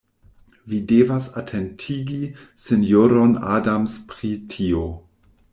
[0.71, 2.19] Vi devas atentigi
[2.65, 4.85] sinjoron Adams pri tio.